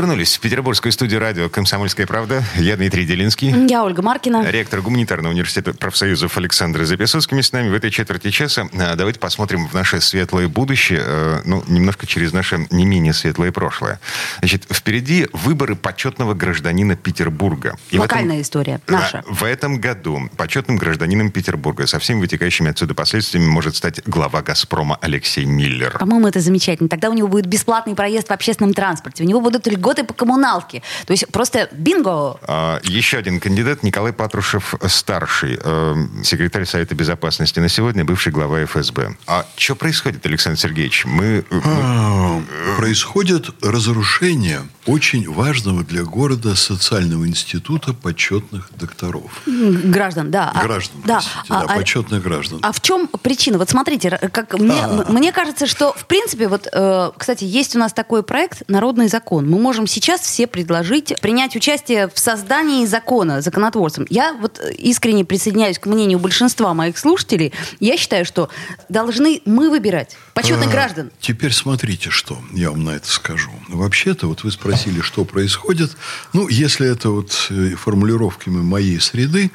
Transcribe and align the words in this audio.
Вернулись 0.00 0.38
в 0.38 0.40
петербургскую 0.40 0.92
студию 0.92 1.20
радио 1.20 1.50
«Комсомольская 1.50 2.06
правда». 2.06 2.42
Я 2.56 2.78
Дмитрий 2.78 3.04
Делинский. 3.04 3.50
Я 3.68 3.84
Ольга 3.84 4.00
Маркина. 4.00 4.50
Ректор 4.50 4.80
гуманитарного 4.80 5.30
университета 5.30 5.74
профсоюзов 5.74 6.38
Александр 6.38 6.84
Записовский. 6.84 7.42
с 7.42 7.52
нами 7.52 7.68
в 7.68 7.74
этой 7.74 7.90
четверти 7.90 8.30
часа. 8.30 8.66
А, 8.72 8.94
давайте 8.96 9.20
посмотрим 9.20 9.68
в 9.68 9.74
наше 9.74 10.00
светлое 10.00 10.48
будущее, 10.48 11.02
э, 11.04 11.42
ну, 11.44 11.62
немножко 11.68 12.06
через 12.06 12.32
наше 12.32 12.66
не 12.70 12.86
менее 12.86 13.12
светлое 13.12 13.52
прошлое. 13.52 14.00
Значит, 14.38 14.64
впереди 14.72 15.28
выборы 15.34 15.76
почетного 15.76 16.32
гражданина 16.32 16.96
Петербурга. 16.96 17.76
И 17.90 17.98
Локальная 17.98 18.36
этом, 18.36 18.42
история, 18.42 18.80
наша. 18.86 19.22
В 19.28 19.44
этом 19.44 19.82
году 19.82 20.30
почетным 20.38 20.78
гражданином 20.78 21.30
Петербурга 21.30 21.86
со 21.86 21.98
всеми 21.98 22.20
вытекающими 22.20 22.70
отсюда 22.70 22.94
последствиями 22.94 23.48
может 23.48 23.76
стать 23.76 24.00
глава 24.06 24.40
«Газпрома» 24.40 24.96
Алексей 25.02 25.44
Миллер. 25.44 25.98
По-моему, 25.98 26.26
это 26.26 26.40
замечательно. 26.40 26.88
Тогда 26.88 27.10
у 27.10 27.12
него 27.12 27.28
будет 27.28 27.44
бесплатный 27.44 27.94
проезд 27.94 28.28
в 28.28 28.32
общественном 28.32 28.72
транспорте. 28.72 29.24
У 29.24 29.26
него 29.26 29.42
будут 29.42 29.66
льготы 29.66 29.89
по 30.04 30.14
коммуналке. 30.14 30.82
То 31.06 31.12
есть 31.12 31.26
просто 31.28 31.68
бинго! 31.72 32.38
А, 32.42 32.80
еще 32.84 33.18
один 33.18 33.40
кандидат 33.40 33.82
Николай 33.82 34.12
Патрушев 34.12 34.74
старший, 34.88 35.58
э, 35.62 35.94
секретарь 36.24 36.64
Совета 36.64 36.94
Безопасности 36.94 37.60
на 37.60 37.68
сегодня, 37.68 38.04
бывший 38.04 38.32
глава 38.32 38.64
ФСБ. 38.64 39.16
А 39.26 39.46
что 39.56 39.76
происходит, 39.76 40.24
Александр 40.26 40.58
Сергеевич? 40.58 41.04
Мы, 41.04 41.44
мы... 41.50 41.62
А, 41.64 42.42
происходит 42.76 43.50
разрушение 43.62 44.62
очень 44.86 45.30
важного 45.30 45.84
для 45.84 46.04
города 46.04 46.56
социального 46.56 47.26
института 47.26 47.92
почетных 47.92 48.70
докторов. 48.76 49.42
Граждан, 49.46 50.30
да. 50.30 50.50
А, 50.54 50.64
граждан, 50.64 51.02
да. 51.04 51.14
Простите, 51.14 51.44
а, 51.48 51.66
да, 51.66 51.74
почетных 51.74 52.22
граждан. 52.22 52.58
А 52.62 52.72
в 52.72 52.80
чем 52.80 53.08
причина? 53.08 53.58
Вот 53.58 53.70
смотрите, 53.70 54.10
как 54.32 54.58
мне, 54.58 54.86
мне 55.08 55.32
кажется, 55.32 55.66
что 55.66 55.92
в 55.92 56.06
принципе, 56.06 56.48
вот, 56.48 56.66
э, 56.72 57.10
кстати, 57.16 57.44
есть 57.44 57.76
у 57.76 57.78
нас 57.78 57.92
такой 57.92 58.22
проект 58.22 58.68
«Народный 58.68 59.08
закон». 59.08 59.48
Мы 59.48 59.58
можем 59.58 59.69
сейчас 59.86 60.20
все 60.20 60.46
предложить 60.46 61.14
принять 61.20 61.56
участие 61.56 62.08
в 62.08 62.18
создании 62.18 62.86
закона, 62.86 63.40
законотворцем. 63.40 64.06
Я 64.10 64.34
вот 64.34 64.60
искренне 64.78 65.24
присоединяюсь 65.24 65.78
к 65.78 65.86
мнению 65.86 66.18
большинства 66.18 66.74
моих 66.74 66.98
слушателей. 66.98 67.52
Я 67.78 67.96
считаю, 67.96 68.24
что 68.24 68.48
должны 68.88 69.42
мы 69.44 69.70
выбирать 69.70 70.16
почетных 70.34 70.68
а, 70.68 70.70
граждан. 70.70 71.10
Теперь 71.20 71.52
смотрите, 71.52 72.10
что 72.10 72.38
я 72.52 72.70
вам 72.70 72.84
на 72.84 72.90
это 72.90 73.08
скажу. 73.08 73.50
Вообще-то, 73.68 74.26
вот 74.26 74.44
вы 74.44 74.50
спросили, 74.50 75.00
что 75.00 75.24
происходит. 75.24 75.96
Ну, 76.32 76.48
если 76.48 76.90
это 76.90 77.10
вот 77.10 77.48
э, 77.50 77.74
формулировками 77.76 78.60
моей 78.62 79.00
среды, 79.00 79.50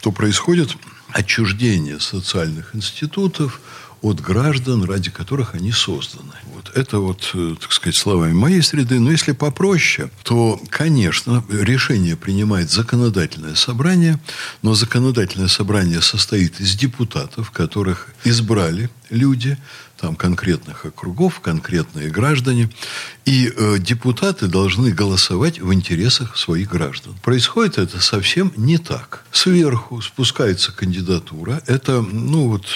то 0.00 0.12
происходит 0.12 0.70
отчуждение 1.12 2.00
социальных 2.00 2.74
институтов, 2.74 3.60
от 4.02 4.20
граждан, 4.20 4.84
ради 4.84 5.10
которых 5.10 5.54
они 5.54 5.72
созданы. 5.72 6.34
Вот 6.66 6.76
это 6.76 6.98
вот, 6.98 7.30
э, 7.34 7.54
так 7.60 7.72
сказать, 7.72 7.96
словами 7.96 8.32
моей 8.32 8.62
среды. 8.62 8.98
Но 8.98 9.10
если 9.10 9.32
попроще, 9.32 10.10
то, 10.22 10.60
конечно, 10.70 11.44
решение 11.50 12.16
принимает 12.16 12.70
законодательное 12.70 13.54
собрание, 13.54 14.18
но 14.62 14.74
законодательное 14.74 15.48
собрание 15.48 16.00
состоит 16.02 16.60
из 16.60 16.74
депутатов, 16.74 17.50
которых 17.50 18.08
избрали 18.24 18.90
люди, 19.10 19.56
там 20.00 20.14
конкретных 20.14 20.84
округов, 20.84 21.40
конкретные 21.40 22.10
граждане. 22.10 22.68
И 23.24 23.52
э, 23.54 23.78
депутаты 23.78 24.46
должны 24.46 24.90
голосовать 24.90 25.58
в 25.58 25.72
интересах 25.72 26.36
своих 26.36 26.70
граждан. 26.70 27.14
Происходит 27.22 27.78
это 27.78 28.00
совсем 28.00 28.52
не 28.56 28.78
так. 28.78 29.24
Сверху 29.32 30.00
спускается 30.02 30.72
кандидатура. 30.72 31.62
Это, 31.66 32.02
ну 32.02 32.48
вот, 32.48 32.66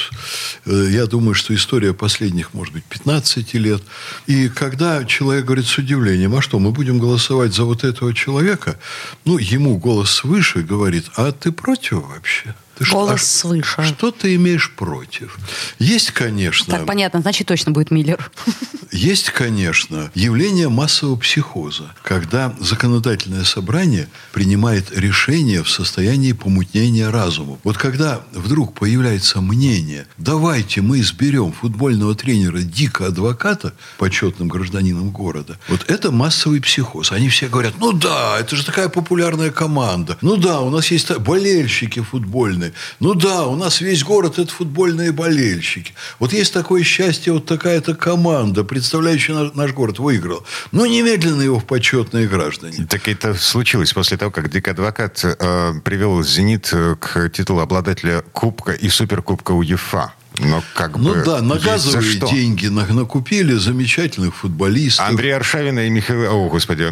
э, 0.65 0.88
я 0.91 1.06
думаю, 1.06 1.34
что 1.34 1.54
история 1.54 1.92
последних, 1.92 2.54
может 2.54 2.72
быть, 2.72 2.84
15 2.84 3.54
лет. 3.54 3.79
И 4.26 4.48
когда 4.48 5.04
человек 5.04 5.44
говорит 5.44 5.66
с 5.66 5.78
удивлением, 5.78 6.34
а 6.34 6.42
что, 6.42 6.58
мы 6.58 6.70
будем 6.72 6.98
голосовать 6.98 7.54
за 7.54 7.64
вот 7.64 7.84
этого 7.84 8.14
человека? 8.14 8.78
Ну, 9.24 9.38
ему 9.38 9.78
голос 9.78 10.10
свыше 10.10 10.62
говорит, 10.62 11.06
а 11.16 11.32
ты 11.32 11.52
против 11.52 12.02
вообще? 12.02 12.54
Ты 12.80 12.91
Голос 12.91 13.20
что, 13.20 13.41
свыше. 13.41 13.84
Что 13.84 14.10
ты 14.10 14.34
имеешь 14.36 14.70
против? 14.70 15.38
Есть, 15.78 16.12
конечно... 16.12 16.78
Так, 16.78 16.86
понятно, 16.86 17.20
значит, 17.20 17.46
точно 17.46 17.72
будет 17.72 17.91
Миллер. 17.91 18.30
Есть, 18.91 19.30
конечно, 19.30 20.10
явление 20.14 20.68
массового 20.70 21.16
психоза, 21.16 21.92
когда 22.02 22.54
законодательное 22.58 23.44
собрание 23.44 24.08
принимает 24.32 24.91
решение 24.96 25.62
в 25.62 25.70
состоянии 25.70 26.32
помутнения 26.32 27.10
разума. 27.10 27.58
Вот 27.64 27.76
когда 27.76 28.22
вдруг 28.32 28.74
появляется 28.74 29.42
мнение, 29.42 30.06
давайте 30.16 30.80
мы 30.80 31.00
изберем 31.00 31.52
футбольного 31.52 32.14
тренера 32.14 32.62
Дика 32.62 33.06
Адвоката 33.06 33.74
почетным 33.98 34.48
гражданином 34.48 35.10
города, 35.10 35.58
вот 35.68 35.84
это 35.88 36.10
массовый 36.10 36.60
психоз. 36.60 37.12
Они 37.12 37.28
все 37.28 37.48
говорят, 37.48 37.74
ну 37.78 37.92
да, 37.92 38.38
это 38.41 38.56
же 38.56 38.64
такая 38.64 38.88
популярная 38.88 39.50
команда. 39.50 40.16
Ну 40.22 40.36
да, 40.36 40.60
у 40.62 40.70
нас 40.70 40.91
есть 40.91 41.16
болельщики 41.18 42.00
футбольные. 42.00 42.69
Ну 43.00 43.14
да, 43.14 43.47
у 43.47 43.56
нас 43.56 43.81
весь 43.81 44.04
город 44.04 44.38
это 44.38 44.53
футбольные 44.53 45.12
болельщики. 45.12 45.94
Вот 46.19 46.32
есть 46.32 46.53
такое 46.53 46.82
счастье, 46.82 47.32
вот 47.32 47.47
такая-то 47.47 47.94
команда, 47.94 48.64
представляющий 48.64 49.34
наш 49.54 49.72
город, 49.72 49.98
выиграл. 49.98 50.44
Ну, 50.72 50.86
немедленно 50.86 51.42
его 51.42 51.59
в 51.59 51.64
почетные 51.64 52.26
граждане. 52.26 52.86
Так 52.88 53.09
это 53.09 53.34
случилось 53.34 53.92
после 53.92 54.16
того, 54.16 54.30
как 54.30 54.50
Дик 54.50 54.69
Адвокат 54.69 55.25
э, 55.25 55.72
привел 55.84 56.22
«Зенит» 56.22 56.72
к 57.00 57.30
титулу 57.30 57.60
обладателя 57.60 58.22
Кубка 58.32 58.72
и 58.72 58.88
Суперкубка 58.88 59.53
УЕФА. 59.53 60.12
Но 60.45 60.62
как 60.75 60.97
ну 60.97 61.15
бы... 61.15 61.23
да, 61.25 61.41
на 61.43 61.56
газовые 61.59 62.21
за 62.21 62.27
деньги 62.27 62.67
накупили 62.67 63.55
замечательных 63.55 64.37
футболистов. 64.37 65.09
Андрей 65.09 65.34
Аршавина 65.34 65.81
и 65.81 65.91
Михаил... 65.91 66.33
О, 66.33 66.49
господи, 66.49 66.91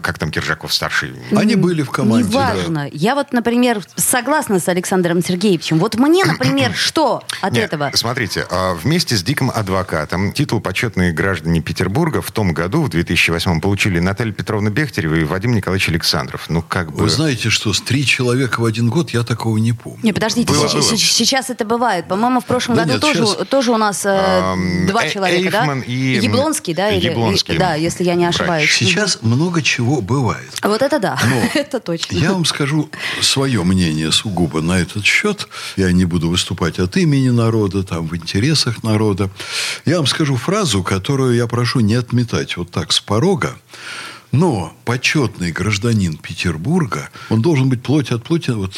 как 0.00 0.18
там 0.18 0.30
Киржаков-старший? 0.30 1.12
Они 1.34 1.56
были 1.56 1.82
в 1.82 1.90
команде, 1.90 2.28
Неважно. 2.28 2.84
Да. 2.84 2.90
Я 2.92 3.14
вот, 3.14 3.32
например, 3.32 3.82
согласна 3.96 4.60
с 4.60 4.68
Александром 4.68 5.22
Сергеевичем. 5.22 5.78
Вот 5.78 5.96
мне, 5.96 6.24
например, 6.24 6.72
что 6.74 7.22
от 7.40 7.52
Нет, 7.52 7.64
этого? 7.64 7.90
Смотрите, 7.94 8.46
а, 8.50 8.74
вместе 8.74 9.16
с 9.16 9.22
Диком 9.22 9.50
Адвокатом 9.50 10.32
титул 10.32 10.60
«Почетные 10.60 11.12
граждане 11.12 11.60
Петербурга» 11.60 12.22
в 12.22 12.30
том 12.30 12.52
году, 12.52 12.82
в 12.82 12.88
2008 12.88 13.60
получили 13.60 13.98
Наталья 13.98 14.32
Петровна 14.32 14.70
Бехтерева 14.70 15.14
и 15.14 15.24
Вадим 15.24 15.54
Николаевич 15.54 15.88
Александров. 15.88 16.46
Ну, 16.48 16.62
как 16.62 16.92
бы... 16.92 17.04
Вы 17.04 17.10
знаете, 17.10 17.50
что 17.50 17.72
с 17.72 17.80
три 17.80 18.04
человека 18.04 18.60
в 18.60 18.64
один 18.64 18.88
год 18.88 19.10
я 19.10 19.22
такого 19.22 19.58
не 19.58 19.72
помню. 19.72 20.00
Не, 20.02 20.12
подождите, 20.12 20.52
было, 20.52 20.68
было. 20.68 20.82
сейчас 20.82 21.50
это 21.50 21.64
бывает. 21.64 22.06
По-моему, 22.08 22.40
в 22.40 22.44
прошлом 22.44 22.76
да 22.76 22.82
году 22.82 22.83
нет, 22.92 23.00
тоже, 23.00 23.26
сейчас... 23.26 23.46
тоже 23.48 23.72
у 23.72 23.76
нас 23.76 24.04
э, 24.04 24.54
два 24.86 25.04
э 25.04 25.10
человека, 25.10 25.58
Эйфман 25.58 25.80
да? 25.80 25.86
И... 25.86 26.20
Яблонский, 26.20 26.74
да? 26.74 26.90
Или, 26.90 27.08
Яблонский. 27.08 27.58
Да, 27.58 27.74
если 27.74 28.04
я 28.04 28.14
не 28.14 28.26
ошибаюсь. 28.26 28.70
Сейчас 28.72 29.16
угу. 29.16 29.28
много 29.28 29.62
чего 29.62 30.00
бывает. 30.00 30.50
Вот 30.62 30.82
это 30.82 30.98
да, 30.98 31.18
это 31.54 31.80
точно. 31.80 32.16
Я 32.16 32.32
вам 32.32 32.44
скажу 32.44 32.90
свое 33.20 33.62
мнение 33.64 34.12
сугубо 34.12 34.60
на 34.60 34.78
этот 34.78 35.04
счет. 35.04 35.48
Я 35.76 35.92
не 35.92 36.04
буду 36.04 36.28
выступать 36.28 36.78
от 36.78 36.96
имени 36.96 37.30
народа, 37.30 37.82
там, 37.82 38.06
в 38.06 38.16
интересах 38.16 38.82
народа. 38.82 39.30
Я 39.84 39.98
вам 39.98 40.06
скажу 40.06 40.36
фразу, 40.36 40.82
которую 40.82 41.34
я 41.34 41.46
прошу 41.46 41.80
не 41.80 41.94
отметать 41.94 42.56
вот 42.56 42.70
так 42.70 42.92
с 42.92 43.00
порога. 43.00 43.56
Но 44.34 44.74
почетный 44.84 45.52
гражданин 45.52 46.16
Петербурга, 46.16 47.08
он 47.30 47.40
должен 47.40 47.68
быть 47.68 47.84
плоть 47.84 48.10
от 48.10 48.24
плоти 48.24 48.50
вот 48.50 48.72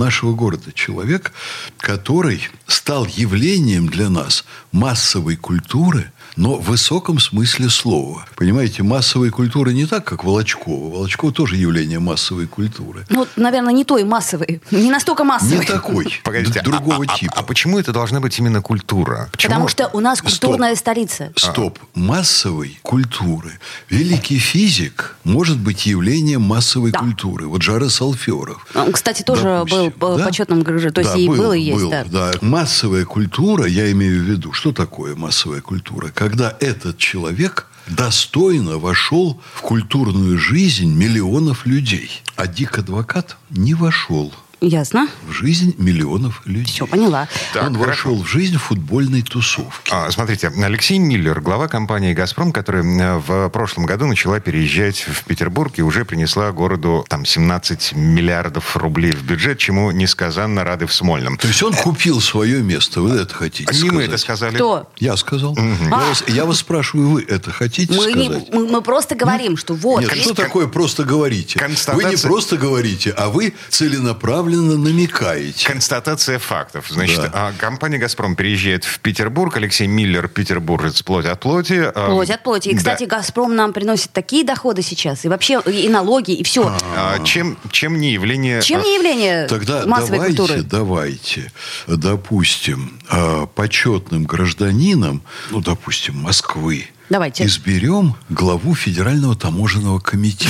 нашего 0.00 0.34
города. 0.34 0.72
Человек, 0.72 1.32
который 1.76 2.48
стал 2.66 3.06
явлением 3.06 3.86
для 3.86 4.08
нас 4.08 4.44
массовой 4.72 5.36
культуры– 5.36 6.10
но 6.40 6.56
в 6.56 6.70
высоком 6.70 7.18
смысле 7.18 7.68
слова. 7.68 8.24
Понимаете, 8.34 8.82
массовая 8.82 9.30
культура 9.30 9.70
не 9.70 9.84
так, 9.84 10.04
как 10.04 10.24
Волочкова. 10.24 10.90
Волочкова 10.90 11.34
тоже 11.34 11.56
явление 11.56 11.98
массовой 11.98 12.46
культуры. 12.46 13.04
Ну, 13.10 13.26
наверное, 13.36 13.74
не 13.74 13.84
той 13.84 14.04
массовой. 14.04 14.62
Не 14.70 14.90
настолько 14.90 15.22
массовой. 15.24 15.58
Не 15.58 15.66
такой. 15.66 16.20
Погодите, 16.24 16.62
другого 16.62 17.04
а, 17.06 17.18
типа. 17.18 17.34
А, 17.36 17.40
а 17.40 17.42
почему 17.42 17.78
это 17.78 17.92
должна 17.92 18.20
быть 18.20 18.38
именно 18.38 18.62
культура? 18.62 19.28
Почему? 19.32 19.50
Потому 19.50 19.68
что 19.68 19.90
у 19.92 20.00
нас 20.00 20.22
культурная 20.22 20.74
Стоп. 20.74 20.80
столица. 20.80 21.32
Стоп. 21.36 21.78
Массовой 21.94 22.78
культуры. 22.80 23.58
Великий 23.90 24.38
физик 24.38 25.16
может 25.24 25.58
быть 25.58 25.84
явлением 25.84 26.40
массовой 26.40 26.90
да. 26.90 27.00
культуры. 27.00 27.48
Вот 27.48 27.60
Жара 27.60 27.90
Салферов. 27.90 28.66
Он, 28.74 28.92
кстати, 28.92 29.20
тоже 29.20 29.42
допустим. 29.42 29.92
был 29.98 30.16
да? 30.16 30.24
почетным 30.24 30.62
гражданином. 30.62 30.94
То 30.94 31.00
есть 31.02 31.12
да, 31.12 31.18
и 31.20 31.28
был, 31.28 31.36
был 31.36 31.52
и 31.52 31.60
есть. 31.60 31.82
Был, 31.82 31.90
да. 31.90 32.04
да. 32.04 32.32
Массовая 32.40 33.04
культура, 33.04 33.66
я 33.66 33.92
имею 33.92 34.22
в 34.22 34.24
виду, 34.24 34.54
что 34.54 34.72
такое 34.72 35.14
массовая 35.14 35.60
культура? 35.60 36.08
Когда 36.30 36.56
этот 36.60 36.96
человек 36.96 37.66
достойно 37.88 38.78
вошел 38.78 39.40
в 39.52 39.62
культурную 39.62 40.38
жизнь 40.38 40.94
миллионов 40.94 41.66
людей. 41.66 42.22
А 42.36 42.46
Дик 42.46 42.78
Адвокат 42.78 43.36
не 43.50 43.74
вошел 43.74 44.32
Ясно. 44.62 45.08
в 45.26 45.32
жизнь 45.32 45.74
миллионов 45.78 46.42
людей. 46.44 46.66
Все, 46.66 46.86
поняла. 46.86 47.28
Так, 47.54 47.64
Он 47.68 47.74
хорошо. 47.78 48.10
вошел 48.10 48.22
в 48.22 48.26
жизнь 48.28 48.58
футбольной 48.58 49.22
тусовки. 49.22 49.90
А, 49.90 50.10
Смотрите, 50.10 50.48
Алексей 50.62 50.98
Миллер, 50.98 51.40
глава 51.40 51.66
компании 51.66 52.12
«Газпром», 52.12 52.52
которая 52.52 52.82
в 53.18 53.48
прошлом 53.48 53.86
году 53.86 54.06
начала 54.06 54.38
переезжать 54.38 54.98
в 55.08 55.24
Петербург 55.24 55.72
и 55.76 55.82
уже 55.82 56.04
принесла 56.04 56.52
городу 56.52 57.06
там 57.08 57.24
17 57.24 57.94
миллиардов 57.94 58.76
рублей 58.76 59.12
в 59.12 59.22
бюджет, 59.22 59.58
чему 59.58 59.90
несказанно 59.92 60.62
рады 60.62 60.86
в 60.86 60.92
Смольном. 60.92 61.38
То 61.38 61.48
есть 61.48 61.62
он 61.62 61.72
купил 61.72 62.20
свое 62.20 62.62
место. 62.62 63.00
Вы 63.00 63.16
это 63.16 63.32
хотите 63.34 63.72
Не 63.72 63.78
сказать? 63.78 63.92
мы 63.94 64.02
это 64.02 64.18
сказали. 64.18 64.54
Кто? 64.56 64.90
Я 64.98 65.16
сказал. 65.16 65.56
Я, 65.56 65.88
вас, 65.88 66.24
я 66.28 66.44
вас 66.44 66.58
спрашиваю, 66.58 67.08
вы 67.08 67.22
это 67.22 67.50
хотите 67.50 67.94
Мы, 67.94 68.12
не- 68.12 68.26
сказать? 68.28 68.48
мы, 68.52 68.68
мы 68.68 68.82
просто 68.82 69.14
говорим, 69.14 69.56
что 69.56 69.72
вот. 69.74 70.00
Нет, 70.02 70.12
есть- 70.12 70.24
что 70.26 70.34
такое 70.34 70.66
просто 70.66 71.04
говорите? 71.04 71.58
Вы 71.58 71.62
не 71.68 71.74
Констатация- 71.74 72.28
просто 72.28 72.56
говорите, 72.58 73.10
а 73.16 73.30
вы 73.30 73.54
целенаправленно 73.70 74.49
намекаете. 74.56 75.66
Констатация 75.66 76.38
фактов. 76.38 76.86
Значит, 76.90 77.20
Да. 77.20 77.30
а, 77.32 77.52
компания 77.56 77.98
«Газпром» 77.98 78.36
переезжает 78.36 78.84
в 78.84 79.00
Петербург. 79.00 79.56
Алексей 79.56 79.86
Миллер, 79.86 80.28
петербуржец, 80.28 81.02
плоть 81.02 81.26
от 81.26 81.40
плоти. 81.40 81.90
А, 81.94 82.08
Плоть 82.10 82.30
от 82.30 82.42
плоти. 82.42 82.68
И, 82.68 82.72
да. 82.72 82.78
кстати, 82.78 83.04
«Газпром» 83.04 83.54
нам 83.54 83.72
приносит 83.72 84.12
такие 84.12 84.44
доходы 84.44 84.82
сейчас. 84.82 85.24
И 85.24 85.28
вообще, 85.28 85.60
и 85.66 85.88
налоги, 85.88 86.32
и 86.32 86.42
все. 86.42 86.76
А, 86.96 87.18
чем, 87.24 87.56
чем 87.70 87.98
не 87.98 88.12
явление... 88.12 88.62
Чем 88.62 88.80
а, 88.80 88.84
не 88.84 88.94
явление 88.96 89.46
Тогда 89.46 89.86
массовой 89.86 90.18
давайте, 90.18 90.36
культуры? 90.36 90.62
давайте, 90.62 91.52
допустим, 91.86 92.98
а, 93.08 93.46
почетным 93.46 94.24
гражданинам, 94.24 95.22
ну, 95.50 95.60
допустим, 95.60 96.16
Москвы, 96.18 96.88
Давайте. 97.10 97.44
изберем 97.44 98.14
главу 98.28 98.74
Федерального 98.74 99.34
таможенного 99.34 99.98
комитета. 99.98 100.48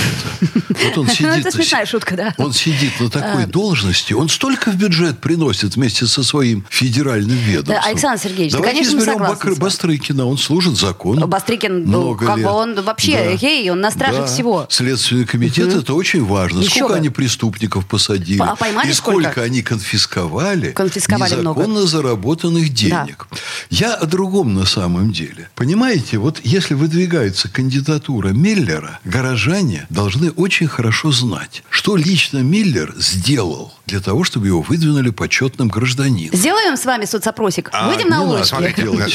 Вот 0.68 0.98
он 0.98 1.08
сидит... 1.08 1.26
Это 1.38 1.50
смешная 1.50 1.86
шутка, 1.86 2.16
да. 2.16 2.34
Он 2.38 2.52
сидит 2.52 3.00
на 3.00 3.08
такой 3.10 3.46
должности, 3.46 4.12
он 4.12 4.28
столько 4.28 4.70
в 4.70 4.76
бюджет 4.76 5.20
приносит 5.20 5.76
вместе 5.76 6.06
со 6.06 6.22
своим 6.22 6.64
федеральным 6.68 7.36
ведомством. 7.38 7.90
Александр 7.90 8.22
Сергеевич, 8.22 8.52
да, 8.52 8.58
Давайте 8.58 8.78
конечно, 8.80 8.98
изберем 8.98 9.12
согласны 9.14 9.34
Бакр- 9.34 9.40
с 9.54 9.58
вами. 9.58 9.58
Бастрыкина, 9.60 10.26
он 10.26 10.38
служит 10.38 10.76
закону. 10.76 11.26
Бастрыкин, 11.26 11.84
ну, 11.84 12.00
много 12.02 12.26
как 12.26 12.36
бы 12.42 12.48
он 12.50 12.80
вообще, 12.82 13.38
эй, 13.40 13.70
он 13.70 13.80
на 13.80 13.90
страже 13.90 14.26
всего. 14.26 14.66
Следственный 14.68 15.24
комитет, 15.24 15.74
это 15.74 15.94
очень 15.94 16.24
важно. 16.24 16.62
Сколько 16.62 16.94
они 16.94 17.08
преступников 17.08 17.86
посадили. 17.86 18.40
А 18.42 18.54
поймали 18.54 18.90
и 18.90 18.92
сколько, 18.92 19.22
сколько? 19.30 19.42
они 19.42 19.62
конфисковали, 19.62 20.72
Конфисковали 20.72 21.34
много. 21.36 21.60
незаконно 21.62 21.86
заработанных 21.86 22.68
денег. 22.68 23.28
Я 23.70 23.94
о 23.94 24.04
другом 24.06 24.54
на 24.54 24.66
самом 24.66 25.10
деле. 25.12 25.48
Понимаете, 25.54 26.18
вот 26.18 26.40
если 26.50 26.75
выдвигается 26.75 27.49
кандидатура 27.49 28.31
Миллера, 28.31 28.99
горожане 29.05 29.87
должны 29.88 30.32
очень 30.32 30.67
хорошо 30.67 31.12
знать, 31.12 31.62
что 31.70 31.94
лично 31.94 32.38
Миллер 32.38 32.93
сделал 32.99 33.73
для 33.87 34.00
того, 34.00 34.25
чтобы 34.25 34.49
его 34.49 34.61
выдвинули 34.61 35.11
почетным 35.11 35.69
гражданином. 35.69 36.35
Сделаем 36.35 36.76
с 36.76 36.85
вами 36.85 37.05
соцопросик. 37.05 37.70
А, 37.73 37.88
Выйдем 37.88 38.08
на 38.08 38.19
делать. 38.19 38.47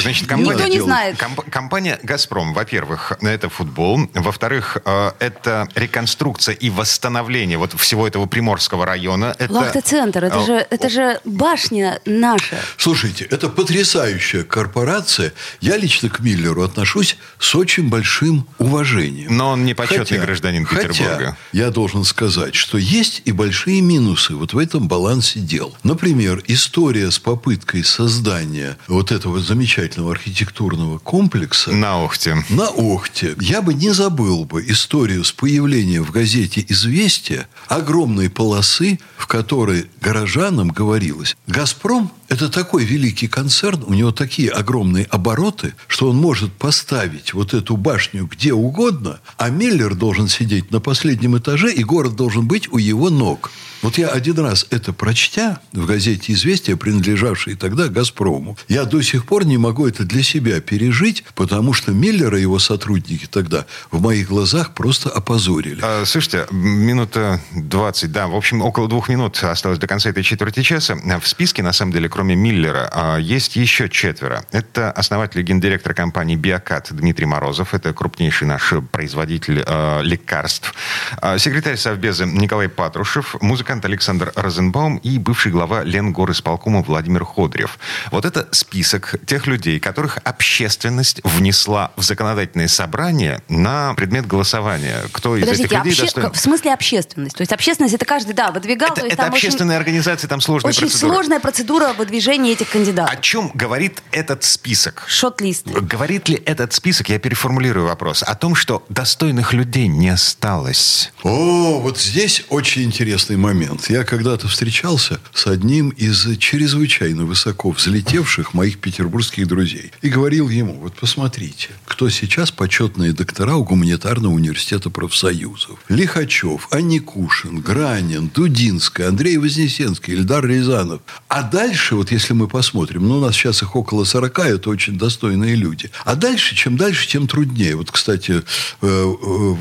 Значит, 0.02 0.28
компания, 0.28 0.54
Никто 0.56 0.68
не 0.68 0.80
знает. 0.80 1.18
комп- 1.18 1.50
компания 1.50 2.00
«Газпром», 2.04 2.54
во-первых, 2.54 3.14
это 3.22 3.50
футбол. 3.50 4.10
Во-вторых, 4.14 4.78
э, 4.86 5.12
это 5.20 5.68
реконструкция 5.76 6.56
и 6.56 6.70
восстановление 6.70 7.58
вот 7.58 7.74
всего 7.74 8.08
этого 8.08 8.28
Приморского 8.28 8.86
района. 8.86 9.36
Это, 9.40 9.54
Лахта-центр, 9.54 10.24
это 10.26 10.38
э, 10.38 10.46
же, 10.46 10.68
это 10.70 10.90
же 10.90 11.20
башня 11.26 12.00
наша. 12.06 12.58
Слушайте, 12.78 13.26
это 13.26 13.50
потрясающая 13.50 14.44
корпорация. 14.44 15.34
Я 15.60 15.78
лично 15.78 16.10
к 16.10 16.20
Миллеру 16.20 16.64
отношусь 16.64 17.18
с 17.39 17.56
очень 17.56 17.89
большим 17.89 18.48
уважением. 18.57 19.36
Но 19.36 19.51
он 19.51 19.66
не 19.66 19.74
почетный 19.74 20.19
гражданин 20.19 20.66
хотя 20.66 20.88
Петербурга. 20.88 21.38
я 21.51 21.69
должен 21.72 22.04
сказать, 22.04 22.56
что 22.56 22.77
есть 22.77 23.22
и 23.25 23.31
большие 23.31 23.81
минусы 23.81 24.36
вот 24.36 24.54
в 24.54 24.57
этом 24.57 24.88
балансе 24.88 25.39
дел. 25.39 25.75
Например, 25.83 26.44
история 26.48 27.12
с 27.12 27.19
попыткой 27.19 27.83
создания 27.83 28.77
вот 28.88 29.12
этого 29.12 29.39
замечательного 29.39 30.12
архитектурного 30.12 30.98
комплекса 31.00 31.72
На 31.72 32.04
Охте. 32.04 32.44
на 32.50 32.68
Охте. 32.68 33.36
Я 33.39 33.62
бы 33.62 33.74
не 33.74 33.92
забыл 33.92 34.45
бы 34.45 34.63
историю 34.68 35.24
с 35.24 35.31
появлением 35.31 36.04
в 36.04 36.12
газете 36.12 36.66
«Известия» 36.68 37.48
огромной 37.68 38.30
полосы, 38.30 39.00
в 39.18 39.27
которой 39.27 39.88
горожанам 40.01 40.69
говорилось, 40.69 41.36
«Газпром»– 41.48 42.12
это 42.30 42.50
такой 42.50 42.83
великий 42.83 43.27
концерн, 43.27 43.83
у 43.86 43.94
него 43.94 44.12
такие 44.12 44.50
огромные 44.50 45.06
обороты, 45.06 45.75
что 45.88 46.10
он 46.10 46.18
может 46.18 46.54
поставить 46.54 47.14
вот 47.33 47.53
эту 47.53 47.77
башню 47.77 48.25
где 48.25 48.53
угодно, 48.53 49.19
а 49.38 49.50
Миллер 49.50 49.95
должен 49.95 50.27
сидеть 50.27 50.71
на 50.71 50.79
последнем 50.79 51.38
этаже, 51.38 51.71
и 51.73 51.83
город 51.83 52.15
должен 52.15 52.47
быть 52.47 52.71
у 52.71 52.77
его 52.77 53.09
ног. 53.09 53.51
Вот 53.81 54.00
я 54.00 54.07
один 54.07 54.39
раз 54.39 54.65
это 54.71 54.94
прочтя 54.94 55.59
в 55.71 55.85
газете 55.85 56.33
«Известия», 56.33 56.75
принадлежавшей 56.75 57.56
тогда 57.56 57.88
«Газпрому», 57.88 58.57
я 58.67 58.85
до 58.85 59.01
сих 59.03 59.27
пор 59.27 59.45
не 59.45 59.57
могу 59.57 59.85
это 59.85 60.06
для 60.06 60.23
себя 60.23 60.59
пережить, 60.59 61.23
потому 61.35 61.73
что 61.73 61.91
Миллера 61.91 62.38
и 62.38 62.41
его 62.41 62.57
сотрудники 62.57 63.27
тогда 63.29 63.67
в 63.91 64.01
моих 64.01 64.29
глазах 64.29 64.73
просто 64.73 65.09
опозорили. 65.09 65.81
А, 65.83 66.03
Слушайте, 66.06 66.47
минута 66.51 67.39
20, 67.53 68.12
да, 68.12 68.27
в 68.27 68.35
общем, 68.35 68.63
около 68.63 68.88
двух 68.88 69.07
минут 69.09 69.38
осталось 69.44 69.77
до 69.77 69.85
конца 69.85 70.09
этой 70.09 70.23
четверти 70.23 70.63
часа. 70.63 70.97
В 71.21 71.27
списке, 71.27 71.62
на 71.62 71.71
самом 71.71 71.91
деле, 71.91 72.09
кроме 72.09 72.35
Миллера, 72.35 72.89
а, 72.91 73.17
есть 73.17 73.56
еще 73.56 73.88
четверо. 73.88 74.45
Это 74.51 74.91
основатель 74.91 75.41
и 75.41 75.44
гендиректор 75.44 75.94
компании 75.94 76.35
«Биокат» 76.35 76.91
Дмитрий 76.95 77.25
Морозов. 77.25 77.74
Это 77.74 77.94
крупнейший 77.94 78.47
наш 78.47 78.74
производитель 78.92 79.63
э, 79.65 80.01
лекарств. 80.03 80.74
А, 81.21 81.38
Секретарь 81.38 81.77
Совбеза 81.77 82.25
Николай 82.25 82.69
Патрушев, 82.69 83.36
музыкант 83.42 83.86
Александр 83.86 84.31
Розенбаум 84.36 84.97
и 84.97 85.18
бывший 85.19 85.51
глава 85.51 85.83
Ленгорисполкома 85.83 86.81
Владимир 86.81 87.25
Ходырев. 87.25 87.77
Вот 88.12 88.25
это 88.25 88.47
список 88.51 89.15
тех 89.25 89.47
людей, 89.47 89.80
которых 89.80 90.18
общественность 90.24 91.21
внесла 91.24 91.92
в 91.95 92.03
законодательное 92.03 92.68
собрание 92.68 93.41
на 93.50 93.94
предмет 93.95 94.25
голосования. 94.27 95.01
Кто 95.12 95.36
из 95.36 95.41
Подождите, 95.41 95.68
этих 95.68 95.77
людей 95.86 95.91
обще- 95.94 96.01
достоин? 96.03 96.31
в 96.31 96.38
смысле 96.38 96.74
общественность? 96.74 97.36
То 97.36 97.41
есть 97.41 97.51
общественность 97.51 97.95
это 97.95 98.06
каждый, 98.06 98.33
да, 98.33 98.51
выдвигал. 98.51 98.94
Это, 98.95 99.06
это 99.06 99.15
там 99.18 99.33
очень- 99.33 99.56
организация, 99.71 100.27
там 100.27 100.41
сложная 100.41 100.69
Очень 100.69 100.81
процедура. 100.81 101.13
сложная 101.13 101.39
процедура 101.39 101.94
выдвижения 101.94 102.51
этих 102.53 102.69
О 102.69 102.71
кандидатов. 102.74 103.21
чем 103.21 103.51
говорит 103.53 104.01
этот 104.12 104.44
список? 104.44 105.03
Шот-лист. 105.07 105.68
Говорит 105.68 106.30
ли 106.30 106.36
этот 106.45 106.74
список, 106.74 106.85
я 107.10 107.18
переформулирую 107.18 107.88
вопрос, 107.88 108.22
о 108.22 108.36
том, 108.36 108.54
что 108.54 108.86
достойных 108.90 109.54
людей 109.54 109.88
не 109.88 110.10
осталось? 110.10 111.12
О, 111.24 111.80
вот 111.80 112.00
здесь 112.00 112.46
очень 112.50 112.84
интересный 112.84 113.38
момент. 113.38 113.90
Я 113.90 114.04
когда-то 114.04 114.48
встречался 114.48 115.20
с 115.34 115.48
одним 115.48 115.90
из 115.90 116.38
чрезвычайно 116.38 117.26
высоко 117.26 117.72
взлетевших 117.72 118.54
моих 118.54 118.78
петербургских 118.78 119.48
друзей. 119.48 119.92
И 120.04 120.10
говорил 120.10 120.48
ему, 120.48 120.75
вот 120.75 120.94
посмотрите, 120.94 121.70
кто 121.86 122.08
сейчас 122.10 122.51
почетные 122.51 123.13
доктора 123.13 123.56
у 123.56 123.63
гуманитарного 123.63 124.34
университета 124.34 124.92
профсоюзов. 124.92 125.80
Лихачев, 125.89 126.68
Аникушин, 126.70 127.62
Гранин, 127.62 128.30
Дудинская, 128.30 129.08
Андрей 129.08 129.38
Вознесенский, 129.38 130.13
Ильдар 130.13 130.46
Рязанов. 130.46 131.01
А 131.30 131.42
дальше, 131.42 131.96
вот 131.96 132.12
если 132.12 132.34
мы 132.34 132.48
посмотрим, 132.48 133.08
ну, 133.08 133.18
у 133.18 133.22
нас 133.22 133.34
сейчас 133.34 133.63
их 133.63 133.75
около 133.75 134.04
40, 134.04 134.39
это 134.39 134.70
очень 134.70 135.00
достойные 135.00 135.56
люди. 135.56 135.89
А 136.04 136.13
дальше, 136.13 136.56
чем 136.56 136.75
дальше, 136.77 137.08
тем 137.08 137.27
труднее. 137.27 137.75
Вот, 137.75 137.91
кстати, 137.91 138.32
э, 138.32 138.41
э, 138.82 139.05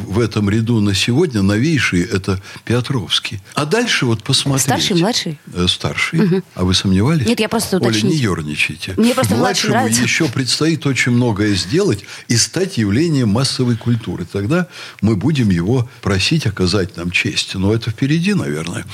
в 0.06 0.18
этом 0.20 0.48
ряду 0.50 0.80
на 0.80 0.94
сегодня 0.94 1.42
новейший– 1.42 2.02
это 2.02 2.40
Петровский. 2.64 3.40
А 3.54 3.64
дальше 3.64 4.06
вот 4.06 4.22
посмотрите. 4.22 4.64
Старший, 4.64 4.96
младший? 4.96 5.38
Э, 5.52 5.66
Старший. 5.68 6.42
А 6.54 6.64
вы 6.64 6.74
сомневались? 6.74 7.26
Нет, 7.26 7.40
я 7.40 7.48
просто 7.48 7.76
Оля, 7.76 7.88
уточнить. 7.88 8.12
не 8.12 8.18
ерничайте. 8.18 8.94
Мне 8.96 9.14
просто 9.14 9.34
младший 9.34 9.70
Младшему 9.70 9.72
нравится. 9.74 10.02
еще 10.02 10.28
предстоит 10.28 10.86
очень 10.86 11.12
многое 11.12 11.54
сделать 11.54 12.04
и 12.28 12.36
стать 12.36 12.78
явлением 12.78 13.28
массовой 13.28 13.76
культуры. 13.76 14.24
Тогда 14.30 14.66
мы 15.00 15.16
будем 15.16 15.50
его 15.50 15.88
просить 16.02 16.46
оказать 16.46 16.96
нам 16.96 17.10
честь. 17.10 17.54
Но 17.54 17.74
это 17.74 17.90
впереди, 17.90 18.34
наверное. 18.34 18.84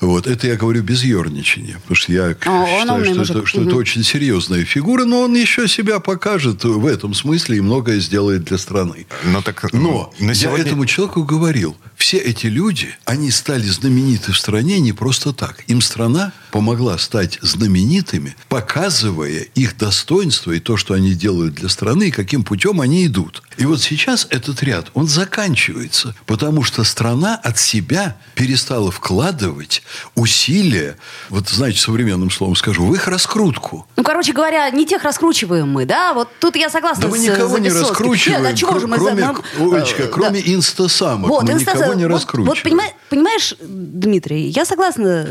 Вот. 0.00 0.26
Это 0.26 0.46
я 0.46 0.56
говорю 0.56 0.82
без 0.82 1.04
ерничания. 1.04 1.74
Потому 1.80 1.96
что 1.96 2.12
я 2.12 2.24
он 2.26 2.34
считаю, 2.34 2.92
умный 2.94 3.08
что, 3.10 3.18
мужик. 3.18 3.36
это, 3.36 3.46
что 3.46 3.60
Мгм. 3.60 3.68
это 3.68 3.76
очень 3.76 4.04
серьезная 4.04 4.64
фигура, 4.64 5.04
но 5.04 5.22
он 5.22 5.34
еще 5.34 5.68
себя 5.68 6.00
покажет 6.00 6.64
в 6.64 6.86
этом 6.86 7.14
смысле 7.14 7.59
и 7.60 7.62
многое 7.62 8.00
сделает 8.00 8.44
для 8.44 8.58
страны. 8.58 9.06
Ну, 9.24 9.42
так, 9.42 9.72
Но 9.72 10.12
на 10.18 10.28
я 10.30 10.34
сегодня- 10.34 10.66
этому 10.66 10.86
человеку 10.86 11.22
говорил, 11.22 11.76
все 12.00 12.16
эти 12.16 12.46
люди, 12.46 12.88
они 13.04 13.30
стали 13.30 13.66
знамениты 13.66 14.32
в 14.32 14.38
стране 14.38 14.80
не 14.80 14.92
просто 14.92 15.32
так. 15.34 15.62
Им 15.68 15.82
страна 15.82 16.32
помогла 16.50 16.96
стать 16.96 17.38
знаменитыми, 17.42 18.34
показывая 18.48 19.40
их 19.54 19.76
достоинство 19.76 20.52
и 20.52 20.60
то, 20.60 20.78
что 20.78 20.94
они 20.94 21.12
делают 21.12 21.54
для 21.54 21.68
страны, 21.68 22.04
и 22.08 22.10
каким 22.10 22.42
путем 22.42 22.80
они 22.80 23.06
идут. 23.06 23.42
И 23.58 23.66
вот 23.66 23.82
сейчас 23.82 24.26
этот 24.30 24.62
ряд, 24.62 24.86
он 24.94 25.06
заканчивается, 25.08 26.14
потому 26.24 26.62
что 26.64 26.84
страна 26.84 27.36
от 27.36 27.58
себя 27.58 28.16
перестала 28.34 28.90
вкладывать 28.90 29.82
усилия, 30.14 30.96
вот 31.28 31.48
знаете, 31.50 31.78
современным 31.80 32.30
словом 32.30 32.56
скажу, 32.56 32.86
в 32.86 32.94
их 32.94 33.06
раскрутку. 33.08 33.86
Ну, 33.96 34.02
короче 34.02 34.32
говоря, 34.32 34.70
не 34.70 34.86
тех 34.86 35.02
раскручиваем 35.04 35.68
мы, 35.68 35.84
да? 35.84 36.14
Вот 36.14 36.28
тут 36.40 36.56
я 36.56 36.70
согласна 36.70 37.02
Да 37.02 37.08
мы 37.08 37.18
с 37.18 37.22
никого 37.22 37.58
не 37.58 37.68
Записоцким. 37.68 37.90
раскручиваем, 37.90 38.42
Нет, 38.44 38.52
а 38.54 38.56
чего 38.56 38.78
же 38.78 38.86
мы... 38.86 38.96
кроме, 38.96 39.22
за- 39.22 39.34
мы- 39.58 39.76
Олечка, 39.76 40.06
кроме 40.08 40.40
да. 40.42 40.52
инстасамок. 40.54 41.28
Вот, 41.30 41.44
мы 41.44 41.50
инста- 41.50 41.89
никого 41.90 42.00
не 42.00 42.06
вот, 42.06 42.14
раскручивать. 42.14 42.58
Вот 42.58 42.62
понимаешь, 42.62 42.92
понимаешь, 43.08 43.54
Дмитрий, 43.60 44.48
я 44.48 44.64
согласна. 44.64 45.26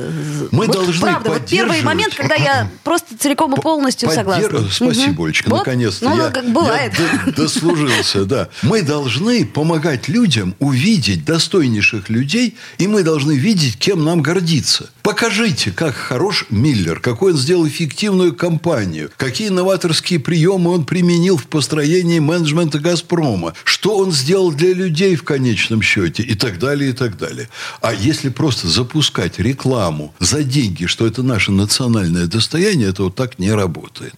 Мы 0.52 0.66
вот 0.66 0.76
должны 0.76 1.02
Правда, 1.02 1.32
вот 1.32 1.46
первый 1.46 1.82
момент, 1.82 2.14
когда 2.16 2.36
я 2.36 2.70
просто 2.84 3.18
целиком 3.18 3.54
и 3.54 3.62
полностью 3.62 4.10
согласна. 4.10 4.48
Поддерж- 4.48 4.72
Спасибо. 4.72 5.26
Олечка, 5.26 5.50
Вот, 5.50 5.60
наконец-то. 5.60 6.10
Ну, 6.10 6.18
я, 6.18 6.30
как 6.30 6.46
бывает. 6.52 6.94
я 6.98 7.32
дослужился, 7.32 8.26
да. 8.26 8.50
Мы 8.62 8.82
должны 8.82 9.46
помогать 9.46 10.08
людям 10.08 10.56
увидеть 10.60 11.26
достойнейших 11.26 12.10
людей, 12.10 12.58
и 12.78 12.88
мы 12.88 13.04
должны 13.04 13.34
видеть, 13.34 13.78
кем 13.78 14.04
нам 14.04 14.22
гордиться. 14.22 14.90
Покажите, 15.10 15.72
как 15.72 15.96
хорош 15.96 16.46
Миллер, 16.52 17.00
какой 17.00 17.32
он 17.32 17.38
сделал 17.40 17.68
эффективную 17.68 18.36
кампанию, 18.36 19.10
какие 19.18 19.50
новаторские 19.50 20.20
приемы 20.20 20.70
он 20.70 20.86
применил 20.86 21.36
в 21.36 21.48
построении 21.48 22.20
менеджмента 22.20 22.78
«Газпрома», 22.78 23.56
что 23.64 23.98
он 23.98 24.12
сделал 24.12 24.52
для 24.52 24.72
людей 24.72 25.16
в 25.16 25.24
конечном 25.24 25.82
счете 25.82 26.22
и 26.22 26.36
так 26.36 26.60
далее, 26.60 26.92
и 26.92 26.94
так 26.94 27.18
далее. 27.18 27.50
А 27.82 27.92
если 27.92 28.30
просто 28.30 28.68
запускать 28.68 29.40
рекламу 29.40 30.14
за 30.20 30.44
деньги, 30.44 30.86
что 30.86 31.08
это 31.08 31.24
наше 31.24 31.52
национальное 31.52 32.28
достояние, 32.28 32.90
это 32.90 33.02
вот 33.02 33.16
так 33.16 33.40
не 33.40 33.52
работает. 33.52 34.14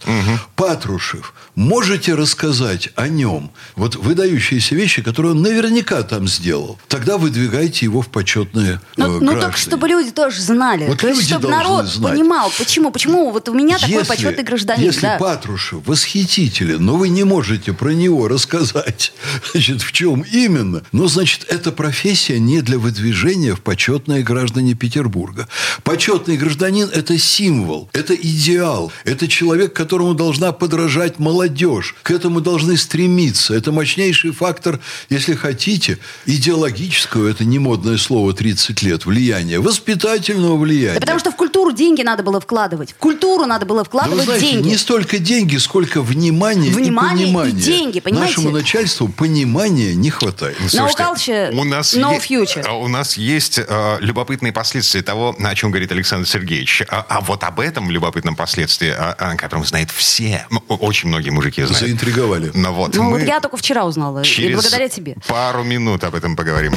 Патрушев, 0.58 1.34
можете 1.56 2.16
рассказать 2.16 2.90
о 2.96 3.08
нем? 3.08 3.52
Вот 3.78 3.96
выдающиеся 3.96 4.76
вещи, 4.76 5.02
которые 5.02 5.32
он 5.32 5.42
наверняка 5.42 6.04
там 6.04 6.28
сделал. 6.28 6.78
Тогда 6.90 7.18
выдвигайте 7.18 7.86
его 7.86 8.02
в 8.02 8.10
почетные 8.10 8.82
Ну, 8.98 9.06
э, 9.06 9.08
ну, 9.08 9.20
граждане. 9.20 9.42
так, 9.42 9.56
чтобы 9.56 9.88
люди 9.88 10.12
тоже 10.12 10.42
знали. 10.42 10.81
Вот 10.88 11.00
То 11.00 11.08
есть, 11.08 11.22
люди 11.22 11.32
чтобы 11.32 11.50
должны 11.50 11.64
народ 11.64 11.86
знать. 11.88 12.14
понимал, 12.14 12.52
почему, 12.58 12.92
почему 12.92 13.32
вот 13.32 13.50
у 13.50 13.54
меня 13.54 13.78
такой 13.78 14.06
почетный 14.06 14.44
гражданин. 14.44 14.84
Если 14.84 15.02
да. 15.02 15.18
Патрушев 15.18 15.86
восхитителен, 15.86 16.84
но 16.84 16.98
вы 16.98 17.10
не 17.10 17.24
можете 17.24 17.74
про 17.74 17.92
него 17.92 18.28
рассказать, 18.28 19.14
значит, 19.52 19.82
в 19.82 19.92
чем 19.92 20.22
именно, 20.22 20.84
ну, 20.92 21.08
значит, 21.08 21.46
эта 21.50 21.72
профессия 21.72 22.40
не 22.40 22.62
для 22.62 22.78
выдвижения 22.78 23.56
в 23.56 23.62
почетные 23.62 24.24
граждане 24.24 24.74
Петербурга. 24.74 25.48
Почетный 25.84 26.38
гражданин– 26.38 26.90
это 26.94 27.18
символ, 27.18 27.90
это 27.94 28.16
идеал, 28.16 28.92
это 29.06 29.28
человек, 29.28 29.74
которому 29.74 30.14
должна 30.14 30.52
подражать 30.52 31.20
молодежь, 31.20 31.96
к 32.04 32.12
этому 32.12 32.42
должны 32.42 32.78
стремиться. 32.78 33.54
Это 33.54 33.72
мощнейший 33.72 34.32
фактор, 34.32 34.80
если 35.10 35.34
хотите, 35.34 35.98
идеологического, 36.26 37.28
это 37.28 37.46
не 37.46 37.60
модное 37.60 37.98
слово 37.98 38.34
30 38.34 38.82
лет, 38.84 39.06
влияния, 39.06 39.60
воспитательного 39.60 40.58
влияния. 40.62 40.96
Да 40.96 41.02
потому 41.02 41.20
что 41.20 41.32
в 41.32 41.36
культуру 41.36 41.72
деньги 41.72 42.02
надо 42.02 42.24
было 42.24 42.40
вкладывать. 42.40 42.92
В 42.92 42.96
культуру 42.96 43.46
надо 43.46 43.66
было 43.66 43.80
Да 43.80 43.84
вы 43.84 43.86
вкладывать 43.88 44.26
знаете, 44.26 44.46
деньги. 44.52 44.68
не 44.70 44.78
столько 44.78 45.18
деньги, 45.20 45.58
сколько 45.58 46.02
внимания, 46.02 46.70
Внимание 46.72 47.28
и 47.28 47.30
и 47.30 47.34
понимания. 47.34 47.52
деньги, 47.62 48.00
понимаете? 48.00 48.36
Нашему 48.38 48.52
начальству 48.52 49.08
понимания 49.10 49.94
не 49.94 50.10
хватает. 50.10 50.58
Слушайте, 50.68 51.04
culture, 51.04 51.52
у 51.60 51.64
нас 51.64 51.94
no 51.94 52.14
е- 52.14 52.20
future. 52.20 52.64
а 52.68 52.74
У 52.78 52.88
нас 52.88 53.18
есть 53.18 53.60
э, 53.60 53.98
любопытные 54.00 54.54
последствия 54.54 55.02
того, 55.02 55.36
о 55.38 55.56
чем 55.56 55.72
говорит 55.72 55.92
Александр 55.92 56.28
Сергеевич. 56.28 56.84
А, 56.88 57.06
а 57.10 57.22
вот 57.22 57.44
об 57.44 57.60
этом 57.60 57.90
любопытном 57.92 58.36
последствии, 58.36 58.90
о, 58.90 59.12
о 59.14 59.36
котором 59.36 59.66
знают 59.66 59.92
все, 59.92 60.46
ну, 60.50 60.60
очень 60.68 61.10
многие 61.10 61.30
мужики 61.32 61.62
знают. 61.64 61.80
Заинтриговали. 61.80 62.52
Но 62.54 62.74
вот 62.74 62.96
Ну, 62.96 63.04
мы 63.04 63.20
вот 63.20 63.28
я 63.28 63.40
только 63.40 63.58
вчера 63.58 63.86
узнала. 63.86 64.20
И 64.22 64.26
через 64.26 64.56
благодаря 64.62 64.88
тебе. 64.90 65.16
пару 65.28 65.64
минут 65.64 66.04
об 66.04 66.16
этом 66.16 66.36
поговорим. 66.36 66.74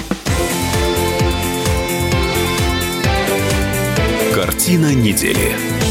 Картина 4.45 4.93
недели. 4.93 5.84